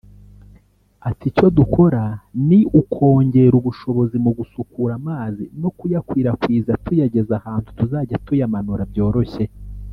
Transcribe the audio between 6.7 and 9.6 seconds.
tuyageza ahantu tuzajya tuyamanura byoroshye